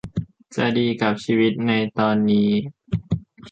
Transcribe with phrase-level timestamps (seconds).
[0.55, 2.49] จะดีกับชีวิตในตอนนี้